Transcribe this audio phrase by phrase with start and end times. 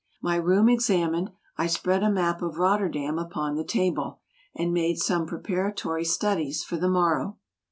[0.19, 4.19] My room examined, I spread a map of Rotterdam upon the table,
[4.55, 7.37] and made some preparatory studies for the morrow.